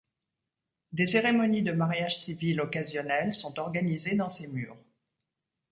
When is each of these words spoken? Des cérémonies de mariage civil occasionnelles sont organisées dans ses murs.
Des 0.93 1.05
cérémonies 1.05 1.61
de 1.61 1.73
mariage 1.73 2.17
civil 2.17 2.59
occasionnelles 2.59 3.35
sont 3.35 3.59
organisées 3.59 4.15
dans 4.15 4.29
ses 4.29 4.47
murs. 4.47 4.75